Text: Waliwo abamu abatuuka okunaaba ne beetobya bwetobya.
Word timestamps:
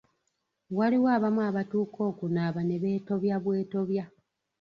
Waliwo 0.77 1.07
abamu 1.17 1.41
abatuuka 1.49 1.99
okunaaba 2.11 2.61
ne 2.63 2.75
beetobya 2.81 3.35
bwetobya. 3.43 4.05